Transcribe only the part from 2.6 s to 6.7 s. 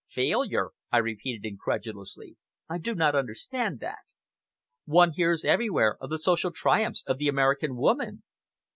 "I do not understand that. One hears everywhere of the social